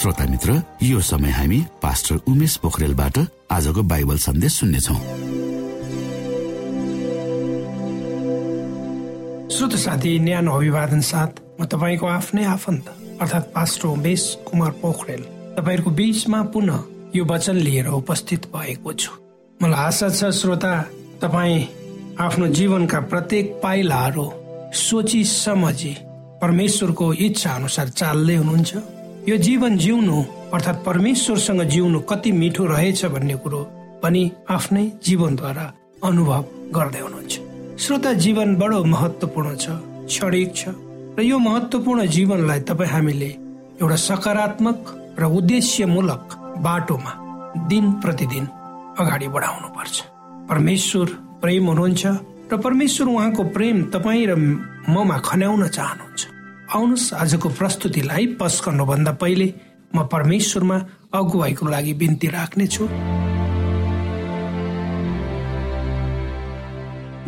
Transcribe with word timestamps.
श्रोता 0.00 0.24
मित्र 0.24 0.52
यो 0.82 1.00
समय 1.04 1.30
हामी 1.30 1.56
पास्टर 1.82 2.20
उमेश 2.28 2.54
पोखरेलबाट 2.56 3.18
आजको 3.52 3.82
बाइबल 3.84 4.16
सन्देश 4.16 4.52
सुन्नेछौ। 4.52 4.94
श्रोत 9.54 9.74
साथी 9.76 10.12
न्यानो 10.18 10.52
अभिवादन 10.56 11.00
साथ 11.04 11.60
म 11.60 11.64
तपाईँको 11.68 12.06
आफ्नै 12.06 12.44
आफन्त 12.48 12.88
अर्थात् 13.20 13.52
पास्टर 13.54 13.88
उमेश 13.88 14.22
कुमार 14.48 14.70
पोखरेल 14.80 15.22
तपाईँहरूको 15.58 15.90
बीचमा 15.90 16.40
पुनः 16.48 16.78
यो 17.16 17.24
वचन 17.32 17.56
लिएर 17.60 17.88
उपस्थित 17.92 18.46
भएको 18.54 18.92
छु। 18.92 19.12
मलाई 19.60 19.80
आशा 19.84 20.08
छ 20.08 20.30
श्रोता 20.32 20.72
तपाईँ 21.20 21.66
आफ्नो 22.24 22.46
जीवनका 22.56 23.00
प्रत्येक 23.12 23.52
पाइलाहरू 23.62 24.24
सोची 24.80 25.20
समझी 25.24 25.92
परमेश्वरको 26.40 27.12
इच्छा 27.20 27.50
अनुसार 27.54 27.88
चाल्दै 28.00 28.36
हुनुहुन्छ। 28.40 28.72
यो 29.28 29.36
जीवन 29.36 29.76
जिउनु 29.78 30.22
अर्थात् 30.54 30.84
परमेश्वरसँग 30.84 31.62
जिउनु 31.72 31.98
कति 32.10 32.30
मिठो 32.32 32.64
रहेछ 32.66 33.04
भन्ने 33.14 33.34
कुरो 33.42 33.60
पनि 34.02 34.22
आफ्नै 34.50 34.84
जीवनद्वारा 35.06 35.66
अनुभव 36.04 36.44
गर्दै 36.76 37.00
हुनुहुन्छ। 37.00 37.34
श्रोता 37.82 38.12
जीवन 38.24 38.54
बडो 38.56 38.82
महत्वपूर्ण 38.84 39.56
छ 39.56 39.76
क्षणिक 40.08 40.56
छ 40.56 40.72
र 41.18 41.22
यो 41.22 41.38
महत्वपूर्ण 41.38 42.06
जीवनलाई 42.16 42.60
तपाईँ 42.70 42.90
हामीले 42.90 43.30
एउटा 43.82 43.96
सकारात्मक 44.08 44.78
र 45.20 45.24
उद्देश्यमूलक 45.38 46.24
बाटोमा 46.64 47.12
दिन 47.68 47.92
प्रतिदिन 48.00 48.44
अगाडि 49.00 49.28
बढाउनु 49.36 49.68
पर्छ 49.76 49.96
परमेश्वर 50.50 51.06
प्रेम 51.44 51.64
हुनुहुन्छ 51.68 52.02
र 52.52 52.56
परमेश्वर 52.66 53.06
उहाँको 53.14 53.42
प्रेम 53.54 53.76
तपाईँ 53.94 54.26
र 54.30 54.34
ममा 54.88 55.16
खन्याउन 55.28 55.68
चाहनुहुन्छ। 55.68 56.22
आउनुहोस् 56.70 57.12
आजको 57.14 57.48
प्रस्तुतिलाई 57.58 58.26
पस 58.38 58.60
गर्नुभन्दा 58.64 59.12
पहिले 59.18 59.46
म 59.90 60.06
परमेश्वरमा 60.06 60.76
अगुवाईको 61.10 61.66
लागि 61.66 61.94
बिन्ती 62.00 62.26
राख्नेछु। 62.30 62.84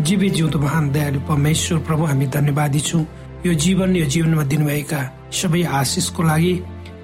जीवी 0.07 0.29
जिउँदो 0.31 0.59
महान 0.59 0.91
दयालु 0.93 1.21
परमेश्वर 1.27 1.79
प्रभु 1.87 2.05
हामी 2.05 2.27
धन्यवादी 2.27 2.81
छौँ। 2.81 3.05
यो 3.47 3.53
जीवन 3.55 3.97
यो 3.97 4.07
जीवनमा 4.07 4.45
दिनुभएका 4.47 5.01
सबै 5.35 5.63
आशिषको 5.81 6.23
लागि 6.23 6.55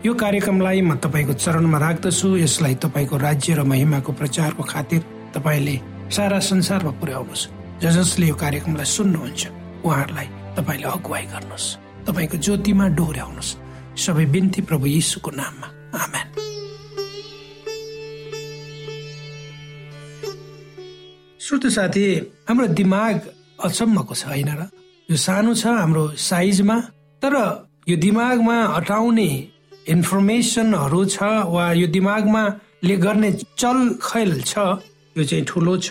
यो 0.06 0.14
कार्यक्रमलाई 0.14 0.80
म 0.82 0.94
तपाईँको 1.02 1.32
चरणमा 1.42 1.78
राख्दछु। 1.78 2.36
यसलाई 2.38 2.74
तपाईँको 2.78 3.16
राज्य 3.18 3.54
र 3.58 3.62
महिमाको 3.66 4.12
प्रचारको 4.14 4.62
खातिर 4.62 5.02
तपाईँले 5.34 5.76
सारा 6.14 6.38
संसारमा 6.38 6.92
पुर्याउनुहोस्। 7.02 7.48
ज 7.82 7.84
जसले 7.98 8.26
यो 8.30 8.34
कार्यक्रमलाई 8.34 8.86
सुन्नुहुन्छ 8.86 9.42
उहाँहरूलाई 9.82 10.28
तपाईँले 10.54 10.86
अगुवाई 10.86 11.26
गर्नुहोस्। 11.34 11.87
तपाईँको 12.08 12.36
ज्योतिमा 12.40 12.86
डोर्याउनुहोस् 12.96 13.52
सबै 14.00 14.24
बिन्ती 14.32 14.60
प्रभु 14.64 14.86
यीशुको 14.88 15.30
नाममा। 15.30 15.68
आमेन। 15.92 16.26
श्रोत 21.36 21.64
साथी 21.68 22.04
हाम्रो 22.48 22.66
दिमाग 22.80 23.16
अचम्मको 23.60 24.14
छ 24.16 24.24
होइन 24.32 24.50
र? 24.56 24.60
यो 25.08 25.16
सानो 25.16 25.52
छ 25.52 25.68
हाम्रो 25.68 26.04
साइजमा 26.16 26.76
तर 27.22 27.34
यो 27.88 27.96
दिमागमा 28.00 28.56
अटाउने 28.78 29.28
इन्फर्मेसनहरू 29.88 31.04
छ 31.04 31.16
वा 31.52 31.64
यो 31.76 31.86
दिमागमा 31.92 32.42
ले 32.88 32.96
गर्ने 33.04 33.30
चल 33.60 33.78
खैल 34.00 34.32
छ 34.48 34.80
यो 35.12 35.24
चाहिँ 35.28 35.44
ठुलो 35.44 35.76
छ। 35.76 35.88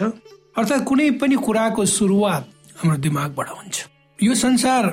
अर्थात् 0.57 0.85
कुनै 0.89 1.09
पनि 1.21 1.35
कुराको 1.45 1.85
सुरुवात 1.85 2.43
हाम्रो 2.81 2.97
दिमागबाट 3.05 3.49
हुन्छ। 3.49 3.75
यो 4.19 4.33
संसार 4.33 4.83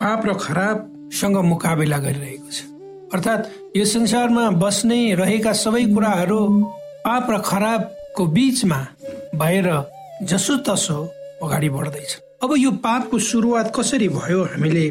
पाप 0.00 0.26
र 0.26 0.32
खराबसँग 0.34 1.36
मुकाबिला 1.44 1.98
गरिरहेको 1.98 2.50
छ। 2.50 2.64
अर्थात् 3.12 3.76
यो 3.76 3.84
संसारमा 3.84 4.44
बस्ने 4.56 5.14
रहेका 5.14 5.52
सबै 5.52 5.84
कुराहरू 5.92 6.40
पाप 7.04 7.26
र 7.30 7.38
खराबको 7.44 8.26
बीचमा 8.26 8.80
भएर 9.36 9.68
जसो 10.24 10.56
तसो 10.64 10.98
अगाडि 11.44 11.68
बढ्दैछ। 11.68 12.10
अब 12.42 12.54
यो 12.56 12.70
पापको 12.80 13.18
सुरुवात 13.20 13.72
कसरी 13.76 14.08
भयो 14.08 14.40
हामीले 14.46 14.86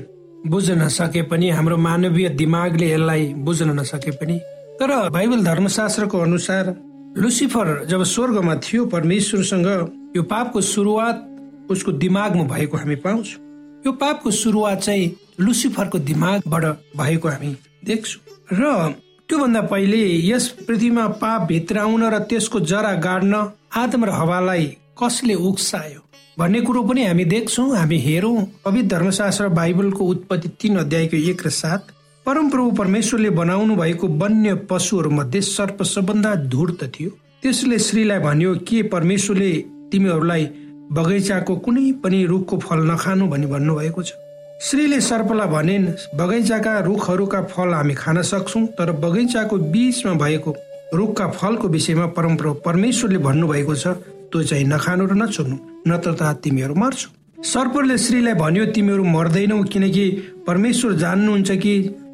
बुझ्न 0.45 0.77
नसके 0.77 1.21
पनि 1.25 1.49
हाम्रो 1.49 1.77
मानवीय 1.77 2.29
दिमागले 2.37 2.93
यसलाई 2.93 3.33
बुझ्न 3.41 3.79
नसके 3.79 4.11
पनि। 4.13 4.37
तर 4.79 5.09
बाइबल 5.09 5.43
धर्मशास्त्रको 5.43 6.17
अनुसार 6.19 6.75
लुसिफर 7.17 7.85
जब 7.89 8.03
स्वर्गमा 8.05 8.55
थियो 8.61 8.85
परमेश्वरसँग 8.85 9.67
यो 10.15 10.23
पापको 10.23 10.61
सुरुवात 10.61 11.67
उसको 11.71 11.91
दिमागमा 11.97 12.43
भएको 12.43 12.77
हामी 12.77 12.95
पाउँछौँ। 13.01 13.48
यो 13.85 13.91
पापको 13.93 14.31
सुरुवात 14.33 14.81
चाहिँ 14.81 15.11
लुसिफरको 15.39 15.99
दिमागबाट 15.99 16.65
भएको 16.97 17.27
हामी 17.29 17.55
देख्छौँ। 17.85 18.21
र 18.51 18.93
त्योभन्दा 19.29 19.61
पहिले 19.71 19.99
यस 20.27 20.47
पृथ्वीमा 20.67 21.07
पाप 21.21 21.41
भित्र 21.47 21.77
आउन 21.79 22.03
र 22.03 22.19
त्यसको 22.29 22.59
जरा 22.61 22.93
गाड्न 22.99 23.33
आदम 23.77 24.05
र 24.05 24.09
हवालाई 24.11 24.65
कसले 24.99 25.33
उक्सायो 25.33 26.01
भन्ने 26.37 26.61
कुरो 26.61 26.83
पनि 26.83 27.05
हामी 27.05 27.25
देख्छौँ 27.25 27.75
हामी 27.75 27.97
हेरौँ। 27.99 28.35
पवित्र 28.65 28.87
धर्मशास्त्र 28.89 29.47
बाइबलको 29.49 30.05
उत्पत्ति 30.05 30.49
तीन 30.61 30.77
अध्यायको 30.77 31.17
एक 31.29 31.45
र 31.45 31.49
सात। 31.51 31.87
परमप्रभु 32.25 32.71
परमेश्वरले 32.71 33.29
बनाउनु 33.31 33.75
भएको 33.75 34.07
वन्य 34.19 34.53
पशुहरू 34.69 35.09
मध्ये 35.11 35.41
सर्प 35.41 35.83
सबभन्दा 35.83 36.35
धूर्त 36.47 36.83
थियो। 36.95 37.09
त्यसले 37.41 37.79
श्रीलाई 37.79 38.19
भन्यो 38.19 38.55
के 38.67 38.81
परमेश्वरले 38.89 39.51
तिमीहरूलाई 39.91 40.45
बगैँचाको 40.91 41.55
कुनै 41.55 41.91
पनि 42.03 42.25
रुखको 42.25 42.57
फल 42.57 42.79
नखानु 42.91 43.27
भनी 43.27 43.45
भन्नुभएको 43.45 44.03
छ। 44.03 44.13
श्रीले 44.61 44.99
सर्पलाई 45.01 45.47
भनेन् 45.47 45.85
बगैँचाका 46.17 46.79
रुखहरूका 46.79 47.41
फल 47.53 47.73
हामी 47.73 47.93
खान 47.93 48.21
सक्छौँ 48.21 48.65
तर 48.77 48.91
बगैँचाको 48.91 49.57
बीचमा 49.73 50.13
भएको 50.13 50.55
रुखका 50.93 51.27
फलको 51.29 51.67
विषयमा 51.67 52.05
परमप्रभु 52.17 52.53
परमेश्वरले 52.65 53.19
भन्नुभएको 53.19 53.75
छ 53.75 53.87
त्यो 54.33 54.43
चाहिँ 54.43 54.65
नखानु 54.65 55.05
र 55.05 55.13
नछुनु 55.13 55.55
नत्र 55.87 56.13
त 56.13 56.21
तिमीहरू 56.43 56.75
मर्छौ। 56.75 57.09
सर्पले 57.43 57.97
श्रीलाई 57.97 58.33
भन्यो 58.33 58.65
तिमीहरू 58.75 59.03
मर्दैनौ 59.05 59.63
किनकि 59.63 60.05
परमेश्वर 60.47 60.93
जान्नुहुन्छ 60.93 61.51
कि 61.51 61.73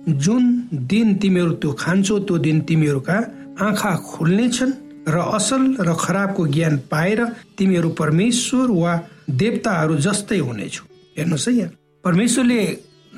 जुन 0.09 0.43
दिन 0.85 1.15
तिमीहरू 1.15 1.51
त्यो 1.51 1.71
खान्छौ 1.73 2.19
त्यो 2.19 2.37
दिन 2.37 2.59
तिमीहरूका 2.61 3.17
आँखा 3.61 3.95
खुल्नेछन् 4.11 4.71
र 5.07 5.15
असल 5.37 5.63
र 5.79 5.93
खराबको 5.93 6.47
ज्ञान 6.47 6.77
पाएर 6.91 7.23
तिमीहरू 7.57 7.89
परमेश्वर 7.89 8.71
वा 8.71 8.93
देवताहरू 9.29 9.95
जस्तै 9.97 10.37
हुनेछौ। 10.37 10.83
हेर्नुहोस् 11.17 11.47
है 11.47 11.53
यहाँ। 11.53 11.71
परमेश्वरले 12.03 12.59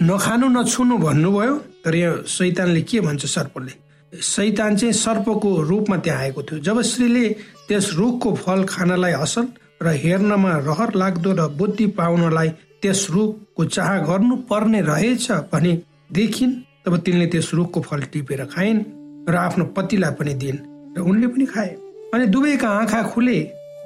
नखानु 0.04 0.48
नछुनु 0.48 0.98
भन्नुभयो 0.98 1.56
तर 1.86 1.96
यहाँ 1.96 2.24
शैतानले 2.28 2.82
के 2.82 3.00
भन्छ 3.00 3.26
सर्पले? 3.26 3.74
शैतान 4.14 4.76
चाहिँ 4.78 4.94
सर्पको 4.94 5.50
रूपमा 5.62 5.98
त्यहाँ 5.98 6.20
आएको 6.20 6.44
थियो। 6.44 6.60
जब 6.60 6.82
श्रीले 6.82 7.26
त्यस 7.68 7.94
रुखको 7.96 8.34
फल 8.36 8.64
खानलाई 8.64 9.12
असल 9.24 9.48
र 9.82 9.88
हेर्नमा 10.04 10.52
रहर 10.68 10.94
लाग्दो 10.96 11.32
र 11.34 11.48
बुद्धि 11.58 11.88
पाउनलाई 11.98 12.50
त्यस 12.82 13.08
रुखको 13.12 13.66
चाह 13.66 13.98
गर्नु 14.08 14.36
पर्ने 14.50 14.82
रहेछ 14.82 15.32
भने 15.54 15.74
देखिन् 16.12 16.54
तब 16.86 16.98
तिनले 16.98 17.28
त्यस 17.28 17.54
रुखको 17.54 17.82
फल 17.82 18.02
टिपेर 18.14 18.46
खाइन् 18.46 18.84
र 19.30 19.36
आफ्नो 19.36 19.66
पतिलाई 19.76 20.12
पनि 20.20 20.34
दिइन्। 20.34 20.77
र 20.98 21.02
उनले 21.02 21.28
पनि 21.28 21.46
खाए। 21.46 21.72
अनि 22.14 22.26
दुवैका 22.34 22.70
आँखा 22.70 23.02
खुले 23.14 23.38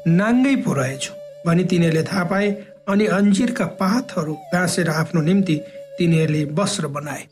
नाङ्गै 0.08 0.56
पो 0.64 0.74
रहेछु 0.74 1.14
भनी 1.46 1.64
तिनीहरूले 1.64 2.04
थाहा 2.04 2.24
पाए 2.32 2.48
अनि 2.90 3.06
अन्जिरका 3.18 3.66
पातहरू 3.80 4.34
गाँसेर 4.54 4.90
आफ्नो 4.90 5.22
निम्ति 5.22 5.56
तिनीहरूले 5.98 6.44
वस्त्र 6.58 6.88
बनाए। 6.96 7.24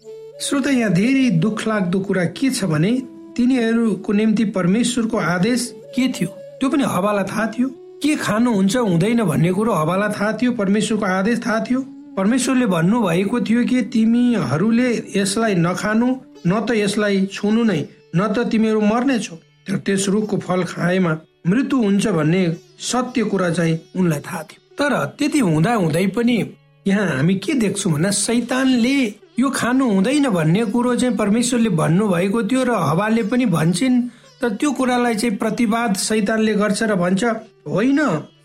श्रोत 0.42 0.68
यहाँ 0.68 0.92
धेरै 0.94 1.30
दुःख 1.44 1.68
लाग्दो 1.68 2.00
कुरा 2.00 2.26
के 2.38 2.50
छ 2.50 2.66
भने 2.72 2.92
तिनीहरूको 3.36 4.14
निम्ति 4.14 4.46
परमेश्वरको 4.56 5.18
आदेश 5.18 5.62
के 5.96 6.08
थियो? 6.14 6.30
त्यो 6.60 6.70
पनि 6.70 6.84
हवालाई 6.84 7.24
थाहा 7.32 7.46
थियो। 7.58 7.68
के 8.04 8.16
खानु 8.16 8.54
हुन्छ 8.54 8.76
हुँदैन 8.78 9.24
भन्ने 9.24 9.52
कुरो 9.54 9.74
हवालाई 9.74 10.10
थाहा 10.16 10.32
थियो 10.42 10.52
परमेश्वरको 10.60 11.06
आदेश 11.06 11.40
थाहा 11.46 11.60
थियो। 11.70 11.82
परमेश्वरले 12.18 12.66
भन्नु 12.66 13.02
भएको 13.02 13.40
थियो 13.48 13.64
कि 13.70 13.82
तिमीहरूले 13.94 14.90
यसलाई 15.16 15.56
नखानु 15.56 16.08
न 16.48 16.52
त 16.66 16.72
यसलाई 16.76 17.26
छुनु 17.34 17.64
नै 17.64 17.82
न 18.16 18.28
त 18.34 18.48
तिमीहरू 18.52 18.82
मर्नेछौ। 18.82 19.36
तर 19.68 19.78
त्यस 19.86 20.08
रुखको 20.10 20.38
फल 20.38 20.64
खाएमा 20.64 21.18
मृत्यु 21.48 21.78
हुन्छ 21.84 22.08
भन्ने 22.08 22.42
सत्य 22.82 23.24
कुरा 23.32 23.50
चाहिँ 23.50 23.80
उनलाई 23.96 24.20
थाहा 24.28 24.44
थियो। 24.44 24.60
तर 24.78 24.94
त्यति 25.18 25.40
हुँदा 25.40 25.74
हुँदै 25.74 26.06
पनि 26.16 26.38
यहाँ 26.86 27.08
हामी 27.08 27.36
के 27.44 27.54
देख्छौँ 27.54 27.92
भन्दा 27.94 28.12
सैतानले 28.12 28.96
यो 29.40 29.50
खानु 29.50 29.90
हुँदैन 29.90 30.30
भन्ने 30.30 30.64
कुरो 30.74 30.96
चाहिँ 30.96 31.16
परमेश्वरले 31.18 31.70
भन्नु 31.82 32.08
भएको 32.08 32.44
थियो 32.44 32.64
र 32.64 32.72
हवाले 32.90 33.24
पनि 33.32 33.46
भन्छन्। 33.56 34.02
तर 34.42 34.50
त्यो 34.56 34.72
कुरालाई 34.72 35.16
चाहिँ 35.16 35.36
प्रतिवाद 35.38 35.96
सैतानले 36.00 36.54
गर्छ 36.56 36.84
र 36.84 36.96
भन्छ 36.96 37.24
होइन 37.68 38.00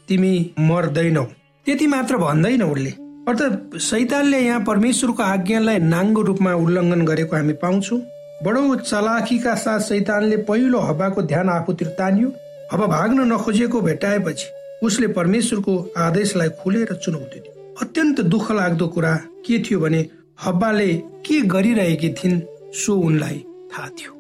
तिमी 0.08 0.32
मर्दैनौ। 0.60 1.24
त्यति 1.66 1.86
मात्र 1.86 2.16
भन्दैन 2.18 2.62
उसले 2.62 2.90
अर्थात् 3.28 3.78
सैतानले 3.80 4.38
यहाँ 4.40 4.60
परमेश्वरको 4.64 5.22
आज्ञालाई 5.22 5.78
नाङ्गो 5.78 6.22
रूपमा 6.22 6.52
उल्लङ्घन 6.54 7.04
गरेको 7.06 7.36
हामी 7.36 7.52
पाउँछौँ। 7.62 8.00
बडो 8.42 8.74
चलाखीका 8.76 9.54
साथ 9.54 9.80
सैतानले 9.80 10.36
पहिलो 10.36 10.78
हवाको 10.78 11.22
ध्यान 11.22 11.48
आफूतिर 11.48 11.88
तान्यो 11.98 12.28
हवा 12.72 12.86
भाग्न 12.86 13.32
नखोजेको 13.32 13.80
भेटाएपछि 13.80 14.46
उसले 14.82 15.06
परमेश्वरको 15.08 15.74
आदेशलाई 15.98 16.48
खुलेर 16.62 16.92
चुनौती 16.94 17.40
दियो। 17.40 17.74
अत्यन्त 17.82 18.20
दुःख 18.20 18.50
लाग्दो 18.52 18.88
कुरा 18.88 19.14
के 19.46 19.58
थियो 19.62 19.80
भने 19.80 20.00
हब्बाले 20.44 20.92
के 21.26 21.40
गरिरहेकी 21.54 22.08
थिइन् 22.18 22.40
सो 22.74 22.96
उनलाई 22.98 23.38
थाहा 23.72 23.88
थियो। 23.88 24.12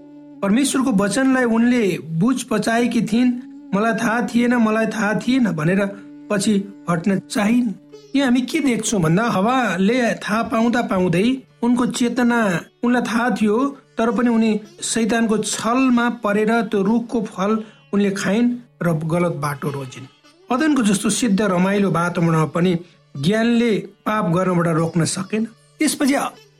परमेश्वरको 0.42 0.92
वचनलाई 1.04 1.44
उनले 1.44 1.84
बुझ 2.20 2.42
पचाएकी 2.42 3.02
थिइन् 3.02 3.32
मलाई 3.74 3.92
थाहा 4.02 4.20
थिएन 4.30 4.54
मलाई 4.56 4.86
थाहा 4.86 5.12
थिएन 5.20 5.52
भनेर 5.52 5.86
पछि 6.30 6.54
हट्न 6.90 7.18
चाहिन्। 7.30 7.72
यहाँ 8.16 8.26
हामी 8.28 8.40
के 8.40 8.60
देख्छौँ? 8.60 9.00
भन्दा 9.00 9.24
हवाले 9.36 10.02
थाहा 10.14 10.42
पाउँदा 10.42 10.82
पाउँदै 10.82 11.26
उनको 11.62 11.86
चेतना 11.86 12.38
उनलाई 12.84 13.02
थाहा 13.02 13.30
थियो। 13.30 13.56
तर 13.98 14.10
पनि 14.10 14.28
उनी 14.28 14.50
सैतानको 14.82 15.38
छलमा 15.38 16.08
परेर 16.24 16.50
त्यो 16.70 16.82
रुखको 16.82 17.20
फल 17.30 17.52
उनले 17.94 18.10
खाइन् 18.10 18.50
र 18.82 18.92
गलत 19.04 19.34
बाटो 19.44 19.70
रोजिन्। 19.70 20.06
अदनको 20.50 20.82
जस्तो 20.82 21.10
सिद्ध 21.10 21.40
रमाइलो 21.40 21.90
वातावरणमा 21.90 22.44
पनि 22.54 22.72
ज्ञानले 23.14 23.72
पाप 24.06 24.24
गर्नबाट 24.34 24.68
रोक्न 24.76 25.04
सकेन। 25.04 25.44
त्यसपछि 25.78 26.14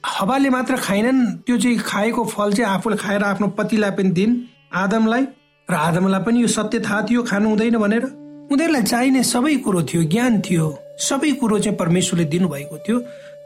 हवाले 0.07 0.51
मात्र 0.51 0.77
खाएनन् 0.77 1.21
त्यो 1.47 1.57
चाहिँ 1.59 1.79
खाएको 1.79 2.25
फल 2.25 2.53
चाहिँ 2.53 2.71
आफूले 2.71 2.97
खाएर 2.97 3.23
आफ्नो 3.25 3.49
पतिलाई 3.59 3.91
पनि 3.91 4.11
दिन् 4.11 4.37
आदमलाई। 4.73 5.25
र 5.69 5.75
आदमलाई 5.75 6.23
पनि 6.25 6.43
यो 6.43 6.49
सत्य 6.49 6.81
थाहा 6.81 7.03
थियो 7.11 7.23
खानु 7.23 7.49
हुँदैन 7.49 7.77
भनेर। 7.79 8.05
उनीहरूलाई 8.53 8.83
चाहिने 8.83 9.23
सबै 9.25 9.57
कुरो 9.65 9.83
थियो 9.83 10.03
ज्ञान 10.13 10.41
थियो। 10.41 10.67
सबै 11.01 11.33
कुरो 11.41 11.59
चाहिँ 11.59 11.79
परमेश्वरले 11.79 12.25
दिनुभएको 12.25 12.77
थियो। 12.79 12.99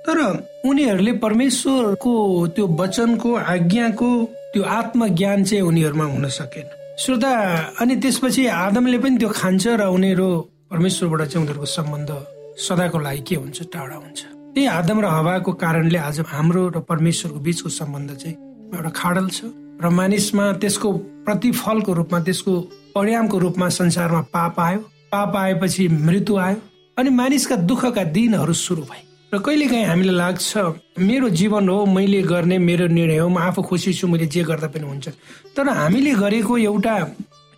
तर 0.09 0.19
उनीहरूले 0.65 1.13
परमेश्वरको 1.21 2.13
त्यो 2.57 2.67
वचनको 2.81 3.35
आज्ञाको 3.55 4.09
त्यो 4.53 4.63
आत्मज्ञान 4.65 5.45
चाहिँ 5.45 5.63
उनीहरूमा 5.63 6.05
हुन 6.05 6.29
सकेन। 6.33 6.67
श्रोता 6.99 7.33
अनि 7.81 7.97
त्यसपछि 8.03 8.47
आदमले 8.47 8.99
पनि 8.99 9.17
त्यो 9.21 9.29
खान्छ 9.29 9.67
र 9.69 9.83
उनीहरू 9.87 10.29
परमेश्वरबाट 10.73 11.21
चाहिँ 11.29 11.45
उनीहरूको 11.45 11.67
सम्बन्ध 11.77 12.11
सदाको 12.57 12.99
लागि 12.99 13.23
के 13.29 13.35
हुन्छ 13.37 13.59
टाढा 13.69 13.97
हुन्छ। 13.97 14.21
त्यही 14.55 14.67
आदम 14.67 15.01
र 15.01 15.07
हवाको 15.07 15.53
कारणले 15.53 15.99
आज 15.99 16.21
हाम्रो 16.33 16.63
र 16.69 16.81
परमेश्वरको 16.89 17.39
बीचको 17.39 17.69
सम्बन्ध 17.69 18.11
चाहिँ 18.17 18.37
एउटा 18.75 18.91
खाडल 18.97 19.29
छ 19.29 19.53
र 19.85 19.89
मानिसमा 19.93 20.45
त्यसको 20.63 20.89
प्रतिफलको 21.29 21.93
रूपमा 21.93 22.19
त्यसको 22.27 22.55
परिणामको 22.97 23.39
रूपमा 23.39 23.69
संसारमा 23.69 24.21
पाप 24.35 24.61
आयो। 24.61 24.81
पाप 25.13 25.37
आएपछि 25.37 25.89
मृत्यु 25.89 26.37
आयो। 26.37 26.57
अनि 26.99 27.11
मानिसका 27.11 27.57
दुःखका 27.71 28.05
दिनहरू 28.17 28.53
सुरु 28.53 28.83
भए। 28.83 29.08
र 29.29 29.39
कहिलेकाहीँ 29.45 29.85
हामीलाई 29.85 30.17
लाग्छ 30.17 30.57
मेरो 31.05 31.29
जीवन 31.37 31.69
हो 31.69 31.85
मैले 31.87 32.21
गर्ने 32.25 32.57
मेरो 32.59 32.87
निर्णय 32.89 33.19
हो 33.19 33.29
म 33.29 33.39
आफू 33.39 33.63
खुसी 33.63 33.93
छु 33.93 34.09
मैले 34.09 34.27
जे 34.27 34.43
गर्दा 34.49 34.69
पनि 34.73 34.87
हुन्छ। 34.89 35.09
तर 35.53 35.69
हामीले 35.69 36.13
गरेको 36.17 36.57
एउटा 36.57 36.95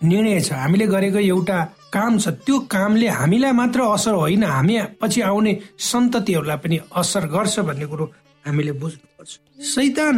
निर्णय 0.03 0.41
छ 0.41 0.53
हामीले 0.53 0.87
गरेको 0.91 1.19
एउटा 1.31 1.59
काम 1.95 2.19
छ 2.19 2.29
त्यो 2.43 2.59
कामले 2.67 3.07
हामीलाई 3.07 3.53
मात्र 3.55 3.81
असर 3.87 4.15
होइन 4.19 4.45
हामी 4.45 4.75
पछि 4.99 5.21
आउने 5.31 5.53
सन्ततिहरूलाई 5.79 6.59
पनि 6.59 6.77
असर 6.91 7.27
गर्छ 7.31 7.59
भन्ने 7.63 7.87
कुरो 7.87 8.05
हामीले 8.47 8.73
बुझ्नुपर्छ। 8.75 9.31
सैतान 9.63 10.17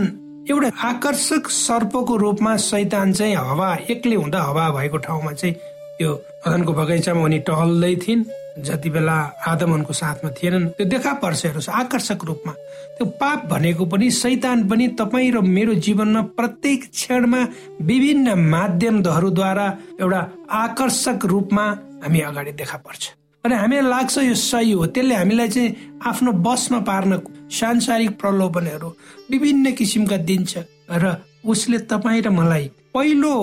एउटा 0.48 0.68
आकर्षक 0.88 1.50
सर्पको 1.52 2.16
रूपमा 2.16 2.56
सैतान 2.56 3.12
चाहिँ 3.12 3.36
हवा 3.36 3.68
एक्लै 3.92 4.16
हुँदा 4.16 4.40
हवा 4.40 4.70
भएको 4.72 4.96
ठाउँमा 5.04 5.32
चाहिँ 5.32 5.54
त्यो 5.98 6.12
अदनको 6.46 6.72
बगैँचामा 6.72 7.22
उनी 7.22 7.38
टहल्दै 7.44 7.94
थिइन्। 8.04 8.24
जति 8.58 8.90
बेला 8.90 9.16
आदमनको 9.46 9.92
साथमा 9.92 10.30
थिएनन् 10.30 10.68
त्यो 10.76 10.86
देखा 10.86 11.12
पर्छ 11.22 11.44
हेर्नुहोस् 11.44 11.68
आकर्षक 11.68 12.24
रूपमा। 12.24 12.52
त्यो 12.98 13.06
पाप 13.16 13.46
भनेको 13.48 13.84
पनि 13.86 14.10
सैतान 14.10 14.68
पनि 14.68 14.88
तपाईँ 15.00 15.30
र 15.32 15.40
मेरो 15.40 15.74
जीवनमा 15.80 16.22
प्रत्येक 16.36 16.90
क्षणमा 16.90 17.40
विभिन्न 17.80 18.34
माध्यमहरूद्वारा 18.50 19.66
एउटा 20.00 20.20
आकर्षक 20.50 21.24
रूपमा 21.24 21.64
हामी 22.04 22.20
अगाडि 22.20 22.52
देखा 22.52 22.76
पर्छ। 22.76 23.02
अनि 23.44 23.54
हामीलाई 23.54 23.88
लाग्छ 23.88 24.18
यो 24.18 24.34
सही 24.34 24.72
हो 24.72 24.86
त्यसले 24.86 25.14
हामीलाई 25.14 25.48
चाहिँ 25.48 25.98
आफ्नो 26.06 26.32
बसमा 26.46 26.78
पार्न 26.80 27.20
सांसारिक 27.50 28.10
प्रलोभनहरू 28.20 28.88
विभिन्न 29.30 29.72
किसिमका 29.72 30.16
दिन्छ 30.28 30.58
र 30.92 31.16
उसले 31.44 31.78
तपाईँ 31.90 32.22
र 32.22 32.30
मलाई 32.30 32.70
पहिलो 32.94 33.34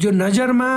जो 0.00 0.10
नजरमा 0.10 0.68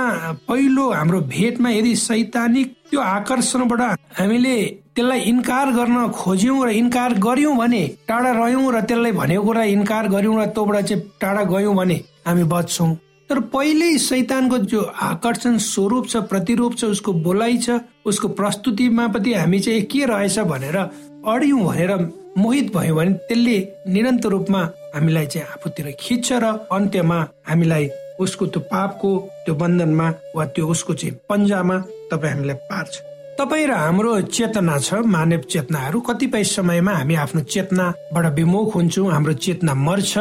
पहिलो 0.48 0.90
हाम्रो 0.90 1.20
भेटमा 1.28 1.70
यदि 1.70 1.94
सैतानिक 1.96 2.68
त्यो 2.90 3.00
आकर्षणबाट 3.00 3.80
हामीले 4.18 4.56
त्यसलाई 4.94 5.20
इन्कार 5.30 5.70
गर्न 5.72 5.96
खोज्यौँ 6.10 6.64
र 6.66 6.70
इन्कार 6.74 7.12
गर्यौँ 7.22 7.56
भने 7.56 7.82
टाढा 8.08 8.30
रह्यौँ 8.40 8.72
र 8.74 8.80
त्यसलाई 8.82 9.12
भनेको 9.12 9.42
कुरा 9.42 9.62
इन्कार 9.76 10.08
गर्यौँ 10.10 10.38
र 10.40 10.46
तँबाट 10.56 10.84
चाहिँ 10.84 11.02
टाढा 11.20 11.42
गयौँ 11.52 11.74
भने 11.76 11.94
हामी 12.26 12.44
बच्छौँ। 12.50 12.94
तर 13.30 13.40
पहिल्यै 13.54 13.98
सैतानको 13.98 14.58
जो 14.66 14.80
आकर्षण 14.82 15.58
स्वरूप 15.62 16.08
छ 16.10 16.16
प्रतिरूप 16.30 16.76
छ 16.78 16.84
उसको 16.94 17.12
बोलाइ 17.22 17.58
छ 17.58 17.78
उसको 18.06 18.28
प्रस्तुतिमा 18.34 19.06
पनि 19.14 19.32
हामी 19.34 19.60
चाहिँ 19.60 19.82
के 19.86 20.04
रहेछ 20.10 20.38
भनेर 20.50 20.76
अड्यौँ 20.76 21.62
भनेर 21.62 21.92
मोहित 22.38 22.74
भयो 22.74 22.94
भने 22.94 23.12
त्यसले 23.30 23.56
निरन्तर 23.86 24.28
रूपमा 24.28 24.62
हामीलाई 24.94 25.26
चाहिँ 25.26 25.46
आफूतिर 25.46 25.94
खिच्छ 26.00 26.32
र 26.32 26.44
अन्त्यमा 26.72 27.18
हामीलाई 27.48 27.88
उसको 28.20 28.46
त्यो 28.46 28.60
पापको 28.66 29.16
त्यो 29.46 29.54
बन्धनमा 29.54 30.12
वा 30.36 30.44
त्यो 30.54 30.68
उसको 30.68 30.94
चाहिँ 30.94 31.16
पन्जामा 31.28 31.76
तपाईँ 32.10 32.32
हामीलाई 32.32 32.56
पार्छ। 32.70 32.94
तपाईँ 33.38 33.66
र 33.66 33.72
हाम्रो 33.72 34.20
चेतना 34.36 34.78
छ 34.78 34.94
मानव 35.06 35.42
चेतनाहरू। 35.52 36.00
कतिपय 36.00 36.44
समयमा 36.44 36.92
हामी 36.92 37.14
आफ्नो 37.14 37.40
चेतनाबाट 37.52 38.26
विमुख 38.36 38.74
हुन्छौँ 38.74 39.10
हाम्रो 39.12 39.32
चेतना 39.44 39.74
मर्छ। 39.74 40.18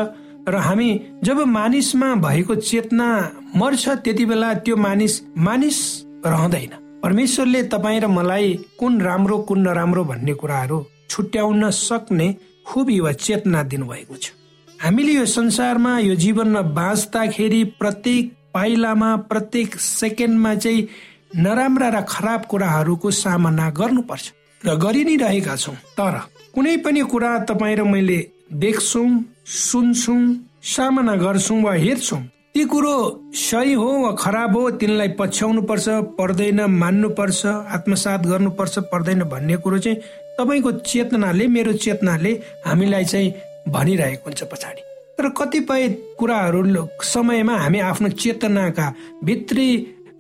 र 0.50 0.56
हामी 0.56 0.90
जब 1.24 1.38
मानिसमा 1.48 2.10
भएको 2.16 2.56
चेतना 2.56 3.08
मर्छ 3.56 3.90
त्यति 4.04 4.26
बेला 4.26 4.54
त्यो 4.64 4.76
मानिस 4.78 5.22
मानिस 5.38 5.80
रहँदैन। 6.26 6.72
परमेश्वरले 7.04 7.64
तपाईँ 7.64 8.00
र 8.00 8.08
मलाई 8.08 8.54
कुन 8.80 9.02
राम्रो 9.02 9.38
कुन 9.48 9.60
नराम्रो 9.68 10.04
भन्ने 10.04 10.34
कुराहरू 10.34 10.86
छुट्याउन 11.10 11.70
सक्ने 11.70 12.28
खुबी 12.68 13.00
वा 13.00 13.12
चेतना 13.12 13.64
दिनुभएको 13.64 14.16
छ। 14.16 14.32
हामीले 14.80 15.14
यो 15.14 15.26
संसारमा 15.26 15.98
यो 16.00 16.16
जीवनमा 16.16 16.62
बाँच्दाखेरि 16.72 17.64
प्रत्येक 17.80 18.34
पाइलामा 18.54 19.16
प्रत्येक 19.30 19.76
सेकेन्डमा 19.76 20.54
चाहिँ 20.56 20.88
नराम्रा 21.32 21.90
र 21.90 22.02
खराब 22.10 22.46
कुराहरूको 22.46 23.12
सामना 23.12 23.70
गर्नुपर्छ। 23.70 24.26
र 24.64 24.76
गरि 24.76 25.04
नै 25.04 25.16
रहेका 25.16 25.56
छौँ। 25.56 25.76
तर 25.98 26.16
कुनै 26.56 26.78
पनि 26.82 27.02
कुरा 27.06 27.32
तपाईँ 27.46 27.76
र 27.76 27.84
मैले 27.84 28.20
देख्छौँ 28.54 29.10
सुन्छौँ 29.46 30.22
सामना 30.66 31.16
गर्छौँ 31.16 31.62
वा 31.62 31.74
हेर्छौँ 31.74 32.22
ती 32.54 32.66
कुरो 32.66 32.96
सही 33.30 33.74
हो 33.74 33.90
वा 34.04 34.12
खराब 34.18 34.58
हो 34.58 34.70
तिनलाई 34.82 35.08
पछ्याउनु 35.20 35.62
पर्छ 35.62 35.88
पर्दैन 36.18 36.66
मान्नु 36.66 37.10
पर्छ 37.14 37.46
आत्मसात 37.46 38.26
गर्नुपर्छ 38.26 38.78
पर्दैन 38.92 39.24
भन्ने 39.30 39.58
कुरो 39.64 39.78
चाहिँ 39.78 39.98
तपाईँको 40.40 40.72
चेतनाले 40.82 41.48
मेरो 41.48 41.74
चेतनाले 41.78 42.32
हामीलाई 42.66 43.06
चाहिँ 43.06 43.34
भनिरहेको 43.70 44.26
हुन्छ 44.26 44.44
पछाडि। 44.44 44.82
तर 45.18 45.30
कतिपय 45.30 45.88
कुराहरू 46.20 46.88
समयमा 47.04 47.56
हामी 47.58 47.80
आफ्नो 47.80 48.10
चेतनाका 48.18 48.94
भित्री 49.24 49.68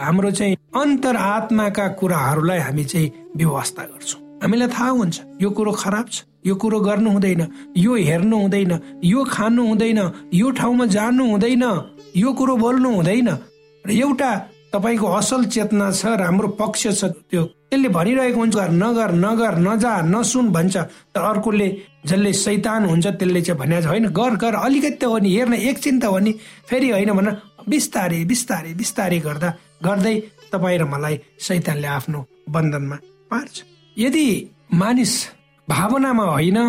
हाम्रो 0.01 0.29
चाहिँ 0.32 0.56
अन्तर 0.75 1.15
आत्माका 1.15 1.88
कुराहरूलाई 2.00 2.60
हामी 2.60 2.84
चाहिँ 2.84 3.12
व्यवस्था 3.36 3.84
गर्छौँ। 3.84 4.22
हामीलाई 4.44 4.68
थाहा 4.72 4.89
हुन्छ 4.89 5.20
यो 5.41 5.50
कुरो 5.51 5.72
खराब 5.75 6.08
छ 6.08 6.24
यो 6.48 6.56
कुरो 6.56 6.79
गर्नु 6.79 7.10
हुँदैन 7.12 7.41
यो 7.77 7.96
हेर्नु 8.08 8.38
हुँदैन 8.39 8.72
यो 9.03 9.24
खानु 9.27 9.65
हुँदैन 9.68 10.00
यो 10.34 10.51
ठाउँमा 10.56 10.86
जानु 10.96 11.25
हुँदैन 11.32 11.63
यो 12.15 12.34
कुरो 12.34 12.56
बोल्नु 12.56 12.89
हुँदैन। 12.96 13.29
र 13.86 13.91
एउटा 13.91 14.32
तपाईँको 14.74 15.08
असल 15.20 15.46
चेतना 15.51 15.91
छ 15.91 16.15
राम्रो 16.15 16.48
पक्ष 16.56 16.88
छ 16.96 17.12
त्यो। 17.27 17.44
त्यसले 17.44 17.89
भनिरहेको 17.91 18.39
हुन्छ 18.39 18.56
नगर 18.79 19.12
नगर 19.20 19.53
नजा 19.68 19.94
नसुन 20.08 20.51
भन्छ। 20.56 20.75
तर 21.12 21.22
अर्कोले 21.22 21.70
जसले 22.08 22.34
सैतान 22.34 22.86
हुन्छ 22.88 23.08
त्यसले 23.20 23.41
चाहिँ 23.41 23.60
भने 23.60 23.84
होइन 23.84 24.08
गर 24.15 24.36
गर 24.39 24.56
अलिकति 24.63 25.06
हो 25.06 25.18
नि 25.20 25.36
हेर्न 25.36 25.53
एकछिन 25.53 26.00
त 26.00 26.06
हो 26.08 26.20
नि 26.24 26.32
फेरि 26.70 26.89
होइन 26.89 27.12
भन 27.20 27.27
बिस्तारै 27.70 28.24
बिस्तारै 28.25 28.74
बिस्तारै 28.74 29.20
गर्दा 29.20 29.50
गर्दै 29.84 30.16
तपाईँ 30.52 30.78
र 30.80 30.84
मलाई 30.94 31.16
सैतानले 31.40 31.88
आफ्नो 31.88 32.20
बन्धनमा 32.50 32.98
पार्छ। 33.32 33.56
यदि 33.98 34.28
मानिस 34.74 35.14
भावनामा 35.68 36.26
होइन 36.26 36.60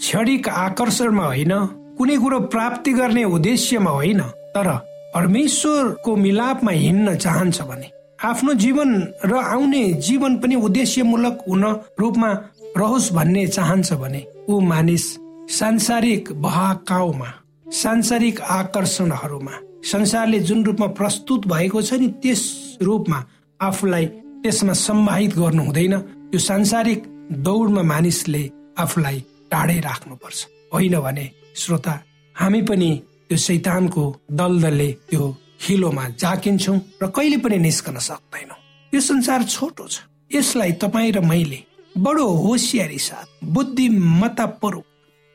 क्षणिक 0.00 0.48
आकर्षणमा 0.48 1.24
होइन 1.24 1.52
कुनै 1.98 2.16
कुरो 2.16 2.38
प्राप्ति 2.52 2.92
गर्ने 2.92 3.24
उद्देश्यमा 3.36 3.90
होइन 3.90 4.20
तर 4.54 4.68
परमेश्वरको 5.14 6.10
मिलापमा 6.16 6.72
हिँड्न 6.72 7.16
चाहन्छ 7.16 7.60
भने 7.62 7.88
आफ्नो 8.24 8.52
जीवन 8.64 8.90
र 9.24 9.32
आउने 9.54 9.82
जीवन 10.06 10.32
पनि 10.40 10.54
उद्देश्यमूलक 10.66 11.36
हुन 11.48 11.64
रूपमा 12.00 12.30
रहोस् 12.76 13.12
भन्ने 13.12 13.46
चाहन्छ 13.46 13.92
भने 13.92 14.22
ऊ 14.48 14.60
मानिस 14.60 15.04
सांसारिक 15.58 16.32
बहाकाउमा 16.42 17.30
सांसारिक 17.72 18.40
आकर्षणहरूमा 18.40 19.54
संसारले 19.84 20.38
जुन 20.40 20.64
रूपमा 20.64 20.86
प्रस्तुत 20.86 21.46
भएको 21.46 21.82
छ 21.82 21.92
नि 22.00 22.08
त्यस 22.22 22.78
रूपमा 22.82 23.18
आफूलाई 23.60 24.06
त्यसमा 24.42 24.72
सम्माहित 24.72 25.32
गर्नु 25.36 25.62
हुँदैन। 25.64 25.94
यो 26.34 26.38
सांसारिक 26.38 27.00
दौडमा 27.44 27.82
मानिसले 27.82 28.42
आफूलाई 28.78 29.18
टाढै 29.50 29.78
राख्नुपर्छ। 29.80 30.38
होइन 30.72 30.96
भने 31.00 31.30
श्रोता 31.56 31.94
हामी 32.36 32.62
पनि 32.62 32.90
त्यो 33.28 33.38
शैतानको 33.38 34.04
दलदलले 34.30 34.90
त्यो 35.10 35.24
हिलोमा 35.60 36.08
जाकिन्छौँ 36.22 36.78
र 37.02 37.06
कहिले 37.16 37.36
पनि 37.44 37.58
निस्कन 37.58 37.98
सक्दैनौँ। 37.98 38.58
यो 38.92 39.00
संसार 39.00 39.44
छोटो 39.44 39.86
छ। 39.88 40.00
यसलाई 40.34 40.72
तपाईँ 40.72 41.12
र 41.12 41.20
मैले 41.20 41.60
बडो 41.98 42.26
होसियारी 42.26 42.98
साथ 42.98 43.44
बुद्धिमत्तापूर्वक 43.44 44.84